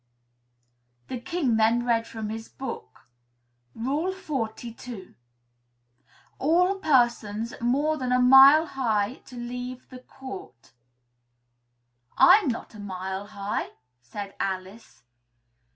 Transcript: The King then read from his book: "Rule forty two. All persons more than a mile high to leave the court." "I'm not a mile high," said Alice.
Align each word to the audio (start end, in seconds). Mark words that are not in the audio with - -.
The 1.09 1.19
King 1.19 1.57
then 1.57 1.85
read 1.85 2.07
from 2.07 2.29
his 2.29 2.49
book: 2.49 3.01
"Rule 3.75 4.11
forty 4.11 4.73
two. 4.73 5.13
All 6.39 6.79
persons 6.79 7.53
more 7.61 7.97
than 7.97 8.11
a 8.11 8.19
mile 8.19 8.65
high 8.65 9.17
to 9.27 9.35
leave 9.35 9.87
the 9.89 9.99
court." 9.99 10.71
"I'm 12.17 12.47
not 12.47 12.73
a 12.73 12.79
mile 12.79 13.27
high," 13.27 13.73
said 14.01 14.33
Alice. 14.39 15.03